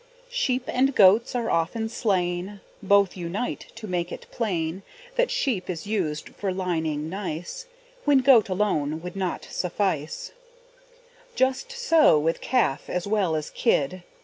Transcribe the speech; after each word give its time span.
Sheep 0.31 0.63
and 0.65 0.95
goats 0.95 1.35
are 1.35 1.51
often 1.51 1.87
slain; 1.87 2.59
Both 2.81 3.15
unite 3.15 3.67
to 3.75 3.85
make 3.85 4.11
it 4.11 4.25
plain 4.31 4.81
That 5.15 5.29
sheep 5.29 5.69
is 5.69 5.85
used 5.85 6.29
for 6.29 6.51
lining 6.51 7.07
nice, 7.07 7.67
When 8.03 8.17
goat 8.21 8.49
alone 8.49 9.03
would 9.03 9.15
not 9.15 9.47
suffice; 9.51 10.31
Just 11.35 11.71
so 11.71 12.17
with 12.17 12.41
calf 12.41 12.89
as 12.89 13.05
well 13.05 13.35
as 13.35 13.51
kid. 13.51 14.01